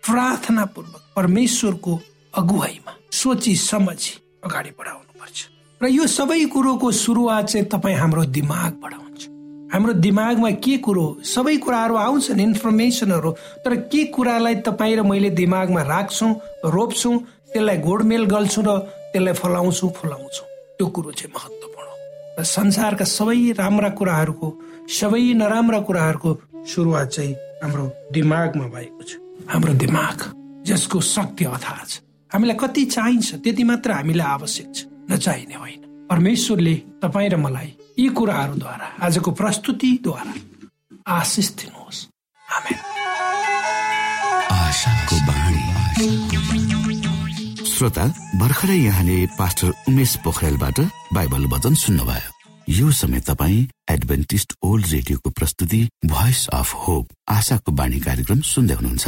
प्रार्थनापूर्वक 0.04 1.02
परमेश्वरको 1.16 1.94
अगुवाईमा 2.34 2.94
सोची 3.12 3.56
समझी 3.56 4.14
अगाडि 4.46 4.72
बढाउनु 4.80 5.14
पर्छ। 5.20 5.38
र 5.82 5.86
यो 5.90 6.06
सबै 6.08 6.46
कुरोको 6.54 6.92
सुरुवात 6.92 7.46
चाहिँ 7.46 7.68
तपाईँ 7.68 7.98
हाम्रो 7.98 8.24
दिमागबाट 8.38 8.94
हुन्छ। 8.94 9.22
हाम्रो 9.74 9.94
दिमागमा 10.00 10.52
के 10.64 10.78
कुरो 10.86 11.06
सबै 11.26 11.58
कुराहरू 11.58 11.96
आउँछन् 11.96 12.40
इन्फर्मेसनहरू 12.40 13.32
तर 13.66 13.76
के 13.92 14.04
कुरालाई 14.16 14.56
तपाईँ 14.62 14.96
र 14.96 15.02
मैले 15.04 15.30
दिमागमा 15.34 15.82
राख्छौँ 15.82 16.32
रोप्छौँ 16.64 17.16
त्यसलाई 17.52 17.78
गोडमेल 17.82 18.24
गल्छौँ 18.26 18.64
र 18.64 18.72
त्यसलाई 19.12 19.34
फलाउँछौँ 19.34 19.90
फुलाउँछौँ? 19.98 20.48
त्यो 20.78 20.88
कुरो 20.88 21.12
चाहिँ 21.12 21.34
महत्त्वपूर्ण 21.34 21.90
र 22.40 22.44
संसारका 22.44 23.06
सबै 23.06 23.58
राम्रा 23.58 23.90
कुराहरूको 23.98 24.48
सबै 24.86 25.34
नराम्रा 25.42 25.80
कुराहरूको 25.88 26.30
सुरुवात 26.70 27.08
चाहिँ 27.10 27.34
हाम्रो 27.64 27.86
दिमागमा 28.14 28.66
भएको 28.70 29.04
छ। 29.04 29.12
हाम्रो 29.50 29.74
दिमाग 29.74 30.18
जसको 30.66 31.02
शक्ति 31.02 31.46
अथाह 31.46 31.84
छ। 31.90 32.05
हामीलाई 32.36 32.58
कति 32.60 32.84
चाहिन्छ 32.86 33.36
त्यति 33.40 33.64
मात्र 33.64 33.92
हामीलाई 33.92 34.28
आवश्यक 34.28 34.68
छ। 34.76 34.78
नचाहिने 35.12 35.56
होइन। 35.56 35.82
परमेश्वरले 36.12 36.76
तपाईँ 36.76 37.30
र 37.30 37.36
मलाई 37.40 37.70
यी 38.00 38.08
कुराहरूद्वारा 38.12 38.88
आजको 39.08 39.32
प्रस्तुतिद्वारा 39.32 40.34
आशिष 41.16 41.48
दिनुहोस्। 41.56 42.00
श्रोता 47.72 48.06
भर्खरै 48.36 48.78
यहाँले 48.78 49.18
पास्टर 49.40 49.72
उमेश 49.88 50.16
पोखरेलबाट 50.24 50.80
बाइबल 51.14 51.46
वचन 51.46 51.74
सुन्नुभयो। 51.76 52.30
यो 52.70 52.92
समय 52.92 53.20
तपाईँ 53.20 53.68
एडभेन्टिस्ट 53.92 54.54
ओल्ड 54.64 54.86
रेडियोको 54.92 55.30
प्रस्तुति 55.30 55.82
भोइस 56.06 56.48
अफ 56.52 56.74
होप 56.74 57.08
आशाको 57.30 57.72
बाणी 57.72 58.00
कार्यक्रम 58.00 58.40
सुन्दै 58.42 58.76
हुनुहुन्छ। 58.76 59.08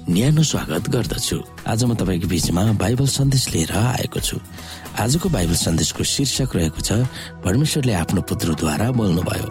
न्यानो 0.11 0.43
स्वागत 0.43 0.89
गर्दछु। 0.91 1.37
आज 1.71 1.83
म 1.87 1.95
तपाईँको 1.95 2.27
बीचमा 2.27 2.63
बाइबल 2.75 3.07
सन्देश 3.07 3.43
लिएर 3.55 3.71
आएको 3.71 4.19
छु। 4.19 4.37
आजको 4.99 5.29
बाइबल 5.31 5.55
सन्देशको 5.55 6.03
शीर्षक 6.03 6.51
रहेको 6.51 6.81
छ 6.83 7.07
परमेश्वरले 7.39 7.93
आफ्नो 7.95 8.21
पुत्रद्वारा 8.27 8.91
बोल्नुभयो। 8.91 9.47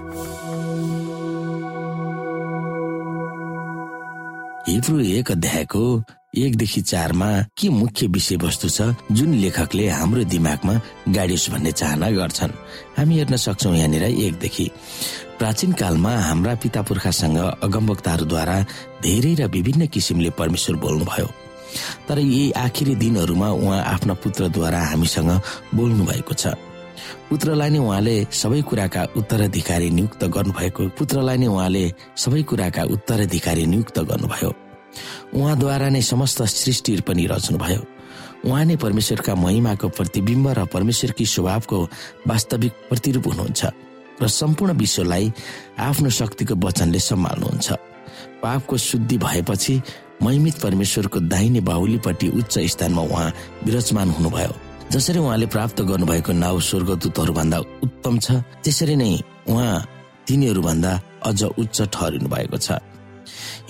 हिब्रू 4.69 5.01
एक 5.01 5.31
अध्यायको 5.33 5.83
एकदेखि 6.37 6.81
चारमा 6.93 7.31
के 7.57 7.69
मुख्य 7.73 8.07
विषयवस्तु 8.13 8.69
छ 8.69 8.93
जुन 9.17 9.35
लेखकले 9.41 9.89
हाम्रो 9.89 10.25
दिमागमा 10.29 10.75
गाडियोस् 11.09 11.51
भन्ने 11.51 11.73
चाहना 11.73 12.11
गर्छन्। 12.21 12.53
हामी 13.01 13.15
हेर्न 13.17 13.37
सक्छौ 13.41 13.73
यहाँनिर 13.75 14.05
एकदेखि। 14.29 14.71
प्राचीन 15.41 15.73
कालमा 15.73 16.13
हाम्रा 16.21 16.55
पिता 16.61 16.81
पुर्खासँग 16.85 17.39
अगमवक्ताहरूद्वारा 17.65 18.57
धेरै 19.01 19.35
र 19.41 19.47
विभिन्न 19.49 19.87
किसिमले 19.89 20.31
परमेश्वर 20.37 20.77
बोल्नुभयो। 20.77 21.29
तर 22.05 22.19
यी 22.21 22.53
आखिरी 22.61 22.95
दिनहरूमा 23.01 23.49
उहाँ 23.49 23.81
आफ्ना 23.81 24.15
पुत्रद्वारा 24.21 24.81
हामीसँग 24.93 25.31
बोल्नु 25.73 26.05
भएको 26.05 26.35
छ। 26.37 26.53
पुत्रलाई 27.33 27.71
नै 27.73 27.81
उहाँले 27.81 28.17
सबै 28.29 28.61
कुराका 28.69 29.03
उत्तराधिकारी 29.17 29.89
नियुक्त 29.97 30.23
गर्नुभएको 30.29 30.83
पुत्रलाई 31.01 31.37
नै 31.41 31.49
उहाँले 31.49 31.85
सबै 32.21 32.43
कुराका 32.45 32.83
उत्तराधिकारी 32.85 33.65
नियुक्त 33.67 33.97
गर्नुभयो। 33.97 34.51
उहाँद्वारा 35.41 35.89
नै 35.89 36.03
समस्त 36.05 36.39
सृष्टिहरू 36.45 37.03
पनि 37.09 37.25
रच्नुभयो। 37.33 37.83
उहाँ 38.45 38.65
नै 38.69 38.77
परमेश्वरका 38.77 39.35
महिमाको 39.35 39.89
प्रतिबिम्ब 39.89 40.47
र 40.53 40.61
परमेश्वरकी 40.69 41.25
स्वभावको 41.27 41.79
वास्तविक 42.29 42.73
प्रतिरूप 42.89 43.27
हुनुहुन्छ। 43.27 43.89
र 44.23 44.29
सम्पूर्ण 44.29 44.73
विश्वलाई 44.79 45.33
आफ्नो 45.79 46.11
शक्तिको 46.11 46.55
वचनले 46.67 47.01
सम्हाल्नुहुन्छ। 47.01 47.69
पापको 48.43 48.77
शुद्धि 48.77 49.19
भएपछि 49.19 49.81
महिमित 50.23 50.57
परमेश्वरको 50.61 51.21
दाहिने 51.29 51.61
बाहुलीपट्टि 51.61 52.29
उच्च 52.29 52.59
स्थानमा 52.73 53.03
उहाँ 53.03 53.33
विराजमान 53.65 54.11
हुनुभयो 54.11 54.55
जसरी 54.93 55.19
उहाँले 55.19 55.47
प्राप्त 55.47 55.81
गर्नुभएको 55.83 56.33
नाउँ 56.33 56.61
स्वर्गदूतहरूभन्दा 56.61 57.59
उत्तम 57.85 58.19
छ 58.19 58.43
त्यसरी 58.65 58.97
नै 58.97 59.13
उहाँ 59.49 59.87
तिनीहरूभन्दा 60.27 60.93
अझ 61.25 61.43
उच्च 61.45 61.83
ठहरिनु 61.83 62.29
भएको 62.29 62.57
छ। 62.59 62.79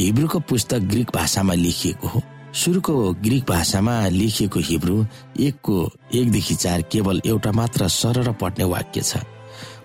हिब्रूको 0.00 0.38
पुस्तक 0.48 0.80
ग्रिक 0.90 1.10
भाषामा 1.14 1.54
लेखिएको 1.54 2.08
हो। 2.08 2.22
सुरुको 2.54 2.94
ग्रिक 3.22 3.44
भाषामा 3.46 3.94
लेखिएको 4.08 4.60
हिब्रू 4.60 4.96
एकको 5.38 5.76
एकदेखि 6.14 6.54
चार 6.54 6.82
केवल 6.92 7.20
एउटा 7.26 7.52
मात्र 7.52 7.88
सरर 7.88 8.32
पढ्ने 8.40 8.64
वाक्य 8.64 9.00
छ। 9.02 9.22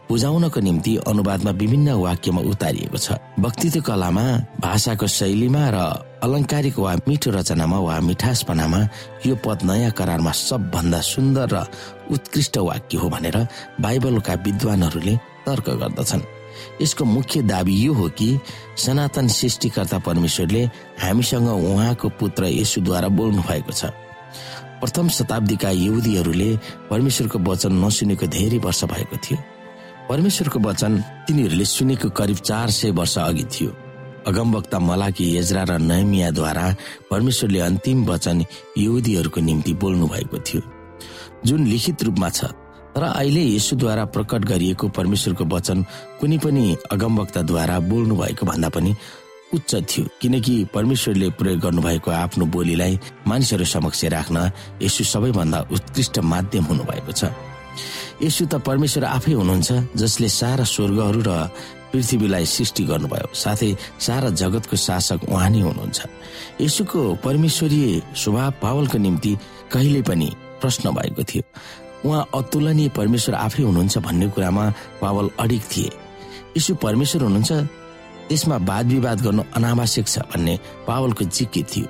बुझाउनको 0.10 0.60
निम्ति 0.62 0.96
अनुवादमा 1.08 1.52
विभिन्न 1.52 1.90
वाक्यमा 1.98 2.42
उतारिएको 2.52 2.98
छ। 2.98 3.18
वक्तित्व 3.40 3.82
कलामा 3.82 4.26
भाषाको 4.62 5.08
शैलीमा 5.08 5.64
र 5.74 5.78
अलङ्कारिक 6.26 6.78
वा 6.80 6.94
मिठो 7.08 7.30
रचनामा 7.32 7.78
वा 7.80 8.00
मिठासपनामा 8.00 8.80
यो 9.26 9.36
पद 9.46 9.60
नयाँ 9.66 9.92
करारमा 9.98 10.32
सबभन्दा 10.32 11.00
सुन्दर 11.02 11.50
र 11.54 11.66
उत्कृष्ट 12.14 12.58
वाक्य 12.58 12.98
हो 12.98 13.10
भनेर 13.10 13.38
बाइबलका 13.82 14.34
विद्वानहरूले 14.46 15.16
तर्क 15.46 15.68
गर्दछन्। 15.82 16.24
यसको 16.82 17.04
मुख्य 17.06 17.42
दावी 17.42 17.76
यो 17.76 17.94
हो 17.94 18.08
कि 18.10 18.30
सनातन 18.78 19.28
सृष्टिकर्ता 19.28 20.00
परमेश्वरले 20.06 20.64
हामीसँग 21.02 21.50
उहाँको 21.50 22.10
पुत्र 22.20 22.46
येशुद्वारा 22.46 23.08
बोल्नु 23.10 23.42
भएको 23.42 23.72
छ। 23.72 23.92
प्रथम 24.80 25.08
शताब्दीका 25.10 25.70
यहुदीहरूले 25.70 26.50
परमेश्वरको 26.90 27.38
वचन 27.40 27.74
नसुनेको 27.84 28.26
धेरै 28.28 28.58
वर्ष 28.62 28.84
भएको 28.86 29.18
थियो। 29.18 29.38
परमेश्वरको 30.10 30.60
वचन 30.60 30.98
तिनीहरूले 31.28 31.66
सुनेको 31.66 32.10
करिब 32.10 32.38
चार 32.38 32.70
सय 32.70 32.92
वर्ष 32.92 33.18
अघि 33.18 33.44
थियो। 33.54 33.72
अगमवक्ता 34.28 34.80
मलाकी 34.80 35.26
यजरा 35.38 35.64
र 35.70 35.78
नयमियाद्वारा 35.82 36.66
परमेश्वरले 37.10 37.60
अन्तिम 37.60 38.06
वचन 38.06 38.46
यहुदीहरूको 38.78 39.42
निम्ति 39.42 39.74
बोल्नु 39.82 40.08
भएको 40.08 40.38
थियो। 40.46 40.62
जुन 41.46 41.66
लिखित 41.68 42.04
रूपमा 42.04 42.30
छ 42.30 42.54
तर 42.96 43.04
अहिले 43.04 43.44
यसुद्वारा 43.56 44.06
प्रकट 44.06 44.46
गरिएको 44.46 44.88
परमेश्वरको 44.90 45.46
वचन 45.46 45.84
कुनै 46.20 46.38
पनि 46.38 46.64
अगमवक्ताद्वारा 46.92 47.80
बोल्नु 47.90 48.16
भएको 48.16 48.46
भन्दा 48.46 48.70
पनि 48.70 48.96
उच्च 49.54 49.72
थियो 49.90 50.06
किनकि 50.22 50.56
परमेश्वरले 50.74 51.30
प्रयोग 51.40 51.60
गर्नुभएको 51.60 52.12
आफ्नो 52.12 52.46
बोलीलाई 52.56 53.00
मानिसहरू 53.28 53.66
समक्ष 53.66 54.04
राख्न 54.16 54.38
यसु 54.82 55.04
सबैभन्दा 55.04 55.60
उत्कृष्ट 55.72 56.20
माध्यम 56.32 56.64
हुनुभएको 56.66 57.12
छ। 57.12 57.34
यसु 58.22 58.46
त 58.46 58.56
परमेश्वर 58.64 59.04
आफै 59.04 59.34
हुनुहुन्छ 59.34 59.70
जसले 59.96 60.30
सारा 60.30 60.64
स्वर्गहरू 60.64 61.22
र 61.28 61.32
पृथ्वीलाई 61.92 62.46
सृष्टि 62.46 62.84
गर्नुभयो। 62.84 63.28
साथै 63.34 63.72
सारा 64.00 64.30
जगतको 64.42 64.76
शासक 64.76 65.20
उहाँ 65.32 65.50
नै 65.50 65.62
हुनुहुन्छ। 65.68 66.00
यसुको 66.62 67.00
परमेश्वरीय 67.24 68.02
स्वभाव 68.16 68.52
पावलको 68.62 68.98
निम्ति 68.98 69.32
कहिले 69.72 70.02
पनि 70.02 70.30
प्रश्न 70.62 70.92
भएको 70.92 71.24
थियो। 71.24 71.44
उहाँ 72.06 72.28
अतुलनीय 72.36 72.90
परमेश्वर 72.96 73.36
आफै 73.36 73.64
हुनुहुन्छ 73.64 73.98
भन्ने 73.98 74.28
कुरामा 74.32 74.66
पावल 75.02 75.30
अडिक 75.40 75.64
थिए। 75.72 75.92
यसु 76.58 76.76
परमेश्वर 76.76 77.22
हुनुहुन्छ 77.24 77.52
त्यसमा 78.28 78.58
वाद 78.70 78.86
विवाद 78.88 79.18
गर्नु 79.22 79.44
अनावश्यक 79.56 80.08
छ 80.08 80.20
भन्ने 80.32 80.54
पावलको 80.88 81.24
जिज्ञ 81.26 81.64
थियो। 81.64 81.88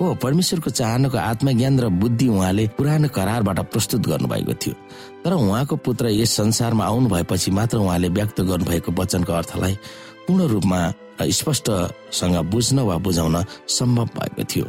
हो 0.00 0.14
परमेश्वरको 0.22 0.70
चाहनाको 0.70 1.18
आत्मज्ञान 1.18 1.80
र 1.80 1.88
बुद्धि 1.88 2.28
उहाँले 2.28 2.66
पुरानो 2.76 3.08
करारबाट 3.08 3.58
प्रस्तुत 3.72 4.00
गर्नुभएको 4.06 4.54
थियो। 4.54 4.74
तर 5.24 5.32
उहाँको 5.32 5.76
पुत्र 5.76 6.12
यस 6.12 6.36
संसारमा 6.36 6.84
आउनु 6.84 7.08
भएपछि 7.08 7.50
मात्र 7.50 7.78
उहाँले 7.78 8.08
व्यक्त 8.08 8.40
गर्नुभएको 8.40 8.92
वचनको 8.92 9.32
अर्थलाई 9.32 9.74
पूर्ण 10.28 10.46
रूपमा 10.52 10.80
स्पष्टसँग 11.22 12.36
बुझ्न 12.52 12.78
वा 12.78 12.96
बुझाउन 12.98 13.44
सम्भव 13.68 14.04
भएको 14.16 14.44
थियो। 14.44 14.66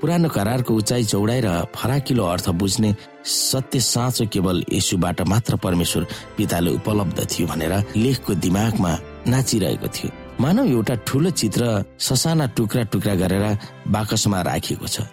पुरानो 0.00 0.28
करारको 0.28 0.74
उचाइ 0.74 1.04
चौडाइ 1.04 1.40
र 1.40 1.48
फराकिलो 1.74 2.24
अर्थ 2.24 2.48
बुझ्ने 2.54 2.94
सत्य 3.24 3.80
साँचो 3.80 4.26
केवल 4.32 4.64
यसुबाट 4.72 5.20
मात्र 5.28 5.56
परमेश्वर 5.56 6.06
पिताले 6.36 6.70
उपलब्ध 6.70 7.26
थियो 7.26 7.46
भनेर 7.48 7.74
लेखको 7.96 8.34
दिमागमा 8.34 8.92
नाचिरहेको 9.28 9.88
थियो। 9.88 10.23
मानव 10.40 10.66
एउटा 10.66 10.94
ठुलो 11.06 11.30
चित्र 11.30 11.62
ससाना 11.98 12.46
टुक्रा 12.56 12.82
टुक्रा 12.92 13.14
गरेर 13.14 13.44
बाकसमा 13.88 14.40
राखिएको 14.42 14.86
छ। 14.86 15.06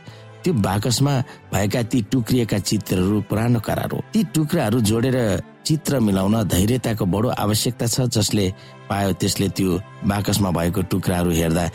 त्यो 0.43 0.53
बाकसमा 0.65 1.13
भएका 1.53 1.81
ती 1.83 2.01
टुक्रिएका 2.11 2.59
चित्रहरू 2.59 3.21
पुरानो 3.29 3.59
करार 3.61 3.91
हो। 3.93 3.99
ती 4.13 4.23
टुक्राहरू 4.33 4.79
जोडेर 4.81 5.17
चित्र 5.65 5.99
मिलाउन 6.01 6.35
धैर्यताको 6.49 7.05
बडो 7.05 7.29
आवश्यकता 7.37 7.85
छ 7.87 8.09
जसले 8.09 8.45
पायो 8.89 9.11
त्यसले 9.21 9.49
त्यो 9.53 9.79
बाकसमा 10.09 10.49
भएको 10.51 10.81
टुक्राहरू 10.89 11.31
हेर्दा 11.31 11.65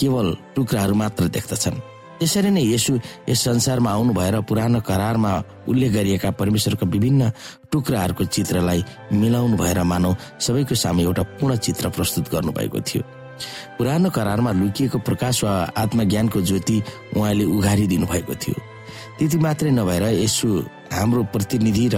केवल 0.00 0.36
टुक्राहरू 0.56 0.94
मात्र 0.94 1.28
देख्दछन्। 1.28 1.76
त्यसरी 2.24 2.50
नै 2.56 2.64
यसु 2.72 2.92
यस 3.28 3.40
संसारमा 3.44 3.90
आउनु 3.92 4.12
भएर 4.16 4.40
पुरानो 4.48 4.80
करारमा 4.80 5.32
उल्लेख 5.68 5.90
गरिएका 5.92 6.30
परमेश्वरको 6.40 6.86
विभिन्न 6.88 7.22
टुक्राहरूको 7.68 8.24
चित्रलाई 8.24 8.80
मिलाउनु 9.12 9.56
भएर 9.60 9.78
मानव 9.84 10.16
सबैको 10.40 10.74
सामु 10.74 11.00
एउटा 11.04 11.22
पूर्ण 11.36 11.56
चित्र 11.60 11.84
प्रस्तुत 11.92 12.32
गर्नुभएको 12.32 12.80
थियो। 12.80 13.02
पुरानो 13.76 14.08
करारमा 14.16 14.50
लुकिएको 14.56 14.98
प्रकाश 15.04 15.44
वा 15.44 15.52
आत्मज्ञानको 15.76 16.40
ज्योति 16.40 16.76
उहाँले 17.16 17.44
उघारिदिनु 17.44 18.06
भएको 18.08 18.34
थियो। 18.40 18.56
त्यति 19.18 19.36
मात्रै 19.44 19.70
नभएर 19.70 20.04
यसु 20.24 20.48
हाम्रो 20.94 21.22
प्रतिनिधि 21.34 21.86
र 21.94 21.96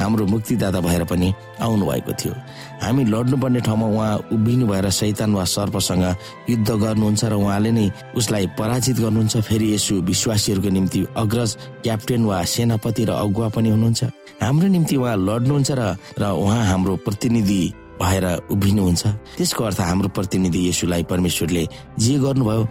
हाम्रो 0.00 0.26
मुक्तिदाता 0.26 0.80
भएर 0.80 1.04
पनि 1.04 1.28
आउनु 1.60 1.84
भएको 1.86 2.12
थियो। 2.20 2.34
हामी 2.82 3.04
लड्नुपर्ने 3.04 3.60
ठाउँमा 3.60 3.86
उहाँ 3.86 4.16
उभिनु 4.32 4.66
भएर 4.66 4.88
शैतान 4.90 5.34
वा 5.34 5.44
सर्पसँग 5.44 6.04
युद्ध 6.50 6.70
गर्नुहुन्छ 6.70 7.24
र 7.24 7.34
उहाँले 7.34 7.70
नै 7.70 7.90
उसलाई 8.16 8.46
पराजित 8.58 8.96
गर्नुहुन्छ 9.04 9.36
फेरि 9.48 9.74
यसु 9.74 9.94
विश्वासीहरूको 10.10 10.70
निम्ति 10.76 11.06
अग्रज 11.16 11.50
क्याप्टेन 11.84 12.24
वा 12.24 12.42
सेनापति 12.44 13.04
र 13.04 13.10
अगुवा 13.24 13.48
पनि 13.56 13.68
हुनुहुन्छ। 13.70 14.04
हाम्रो 14.42 14.68
निम्ति 14.68 14.96
उहाँ 14.96 15.16
लड्नुहुन्छ 15.16 15.70
र 15.70 15.82
र 16.18 16.24
उहाँ 16.32 16.64
हाम्रो 16.64 16.96
प्रतिनिधि 17.04 17.62
भएर 17.98 18.24
उभिनुहुन्छ। 18.54 19.02
त्यसको 19.36 19.64
अर्थ 19.64 19.80
हाम्रो 19.80 20.08
प्रतिनिधि 20.14 20.68
यसुलाई 20.68 21.02
परमेश्वरले 21.10 21.66
जे 21.98 22.14
गर्नुभयो 22.18 22.62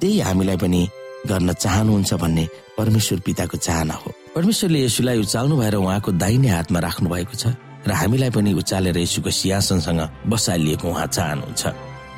त्यही 0.00 0.20
हामीलाई 0.20 0.56
पनि 0.56 0.80
गर्न 1.28 1.52
चाहनुहुन्छ 1.52 2.14
भन्ने 2.14 2.44
परमेश्वर 2.78 3.18
पिताको 3.20 3.56
चाहना 3.60 3.94
हो। 3.94 4.12
परमेश्वरले 4.30 4.80
यसुलाई 4.84 5.18
उचाल्नु 5.20 5.56
भएर 5.58 5.74
उहाँको 5.74 6.12
दाहिने 6.14 6.48
हातमा 6.48 6.78
राख्नु 6.86 7.08
भएको 7.10 7.34
छ 7.34 7.50
र 7.82 7.90
हामीलाई 7.90 8.30
पनि 8.30 8.52
उचालेर 8.62 8.98
यसुको 9.02 9.30
सिंहासनसँग 9.30 10.30
बसालिएको 10.30 10.86
उहाँ 10.86 11.06
चाहनुहुन्छ। 11.10 11.62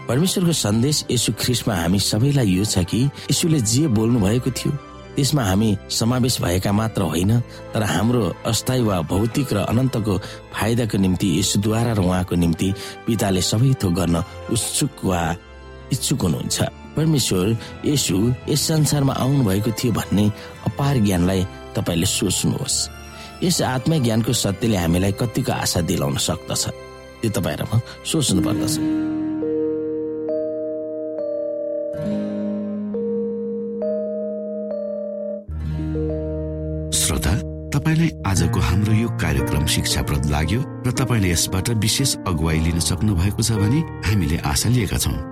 परमेश्वरको 0.08 0.52
सन्देश 0.52 0.96
यसु 1.08 1.32
ख्रिस्टमा 1.40 1.74
हामी 1.74 1.98
सबैलाई 2.04 2.48
यो 2.52 2.64
छ 2.68 2.84
कि 2.84 3.08
यसुले 3.32 3.60
जे 3.64 3.88
बोल्नु 3.96 4.20
भएको 4.20 4.50
थियो 4.52 4.72
त्यसमा 5.16 5.42
हामी 5.44 5.70
समावेश 5.88 6.36
भएका 6.44 6.72
मात्र 6.72 7.00
होइन 7.08 7.32
तर 7.72 7.82
हाम्रो 7.96 8.22
अस्थायी 8.44 8.82
वा 8.84 9.00
भौतिक 9.08 9.48
र 9.56 9.58
अनन्तको 9.72 10.18
फाइदाको 10.52 10.96
निम्ति 11.00 11.28
यसुद्वारा 11.40 11.92
र 11.96 12.00
उहाँको 12.04 12.34
निम्ति 12.44 12.68
पिताले 13.08 13.40
सबै 13.40 13.72
थोक 13.80 13.92
गर्न 13.96 14.16
उत्सुक 14.52 15.04
वा 15.08 15.20
इच्छुक 15.96 16.20
हुनुहुन्छ। 16.20 16.60
परमेश्वर 16.92 17.56
यसु 17.88 18.16
यस 18.52 18.60
संसारमा 18.68 19.12
आउनु 19.16 19.44
भएको 19.48 19.70
थियो 19.80 19.92
भन्ने 19.96 20.24
अपार 20.68 20.96
ज्ञानलाई 21.08 21.40
तपाईँले 21.76 22.06
सोच्नुहोस्। 22.06 22.76
यस 23.42 23.58
आत्मज्ञानको 23.62 24.32
सत्यले 24.32 24.76
हामीलाई 24.76 25.12
कतिको 25.18 25.52
आशा 25.52 25.80
दिलाउन 25.82 26.16
सक्दछ। 26.16 26.62
त्यो 27.20 27.30
तपाईँहरूमा 27.30 27.78
सोच्नु 28.06 28.40
पर्दछ। 28.46 28.74
श्रोता 36.92 37.32
तपाईँलाई 37.72 38.10
आजको 38.26 38.58
हाम्रो 38.60 38.92
यो 38.94 39.08
कार्यक्रम 39.18 39.66
शिक्षाप्रद 39.66 40.30
लाग्यो 40.30 40.60
र 40.86 40.90
तपाईँले 40.92 41.28
यसबाट 41.32 41.68
विशेष 41.82 42.10
अगुवाई 42.26 42.58
लिन 42.62 42.78
सक्नु 42.78 43.14
भएको 43.16 43.42
छ 43.42 43.58
भने 43.58 43.80
हामीले 44.06 44.36
आशा 44.44 44.68
लिएका 44.68 44.98
छौँ। 44.98 45.31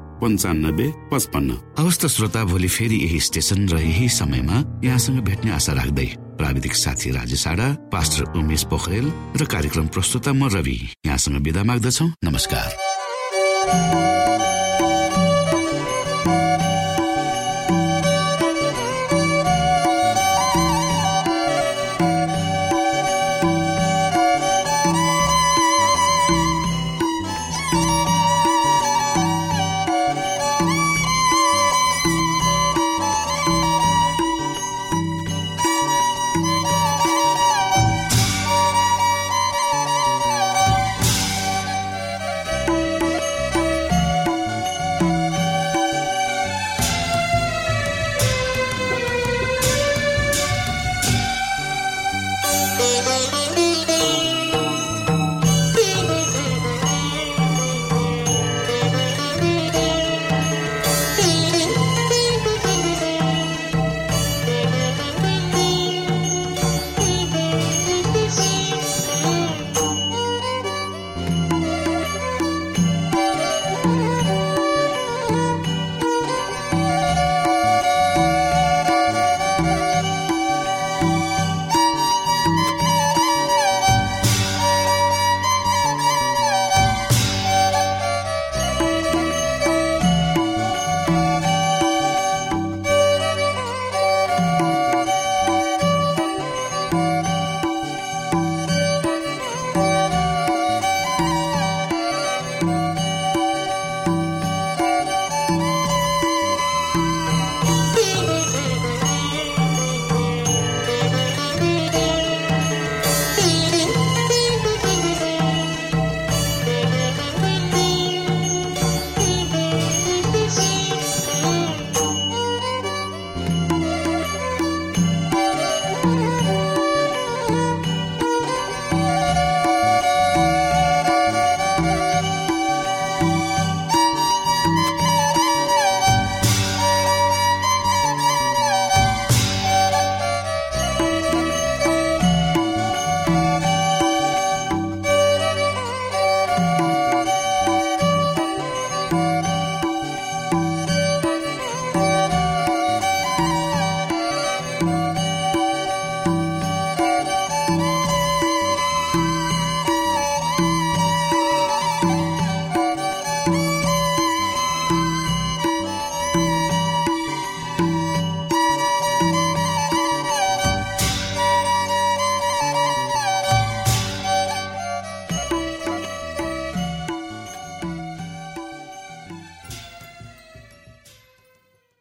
पन्चानब्बे 0.21 0.87
पचपन्न। 1.11 1.49
हवस् 1.79 1.99
त 2.01 2.05
श्रोता 2.07 2.43
भोलि 2.43 2.67
फेरि 2.67 2.97
यही 3.05 3.19
स्टेशन 3.19 3.59
र 3.69 3.77
यही 3.81 4.07
समयमा 4.09 4.57
यहाँसँग 4.85 5.19
भेट्ने 5.19 5.51
आशा 5.51 5.73
राख्दै 5.73 6.09
प्राविधिक 6.37 6.73
साथी 6.73 7.09
राजेश 7.11 7.45
पास्टर 7.93 8.37
उमेश 8.37 8.63
पोखरेल 8.63 9.07
र 9.37 9.45
कार्यक्रम 9.45 9.87
प्रस्तुता 9.87 10.31
म 10.33 10.49
रवि 10.49 10.77
यहाँसँग 11.05 11.37
विदा 11.41 11.63
माग्दछौ। 11.63 12.05
नमस्कार। 12.23 12.69